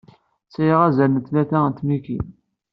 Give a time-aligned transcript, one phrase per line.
[0.53, 2.25] Sɛiɣ azal n tlata n tmikin.